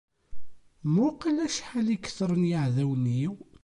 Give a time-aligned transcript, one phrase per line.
[0.93, 3.33] Muqqel acḥal i ketren yiɛdawen-iw.